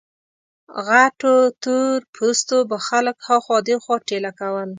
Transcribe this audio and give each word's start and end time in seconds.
غټو 0.87 1.35
تور 1.63 1.97
پوستو 2.15 2.57
به 2.69 2.77
خلک 2.87 3.17
ها 3.27 3.35
خوا 3.45 3.57
دې 3.67 3.75
خوا 3.83 3.95
ټېله 4.09 4.31
کړل. 4.39 4.69